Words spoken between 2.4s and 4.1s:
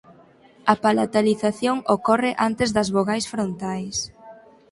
antes das vogais frontais.